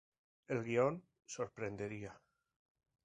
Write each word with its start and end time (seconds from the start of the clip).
El 0.55 0.63
guion 0.69 0.95
sorprendería. 1.35 2.17